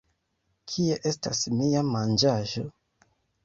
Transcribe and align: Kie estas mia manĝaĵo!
Kie 0.71 0.95
estas 1.11 1.43
mia 1.59 1.87
manĝaĵo! 1.93 2.69